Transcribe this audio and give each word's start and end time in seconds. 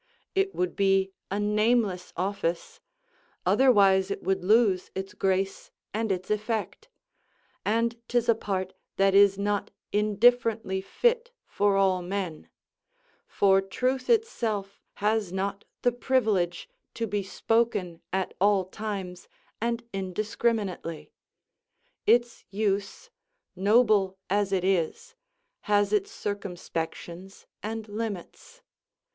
It 0.33 0.55
would 0.55 0.75
be 0.75 1.11
a 1.29 1.39
nameless 1.39 2.11
office, 2.17 2.79
otherwise 3.45 4.09
it 4.09 4.23
would 4.23 4.43
lose 4.43 4.89
its 4.95 5.13
grace 5.13 5.69
and 5.93 6.11
its 6.11 6.31
effect; 6.31 6.89
and 7.63 7.95
'tis 8.07 8.27
a 8.27 8.33
part 8.33 8.73
that 8.95 9.13
is 9.13 9.37
not 9.37 9.69
indifferently 9.91 10.81
fit 10.81 11.29
for 11.45 11.75
all 11.77 12.01
men; 12.01 12.49
for 13.27 13.61
truth 13.61 14.09
itself 14.09 14.81
has 15.05 15.31
not 15.31 15.65
the 15.83 15.91
privilege 15.91 16.67
to 16.95 17.05
be 17.05 17.21
spoken 17.21 18.01
at 18.11 18.33
all 18.41 18.65
times 18.65 19.27
and 19.61 19.83
indiscriminately; 19.93 21.11
its 22.07 22.43
use, 22.49 23.11
noble 23.55 24.17
as 24.31 24.51
it 24.51 24.63
is, 24.63 25.13
has 25.69 25.93
its 25.93 26.09
circumspections 26.09 27.45
and 27.61 27.87
limits. 27.87 28.63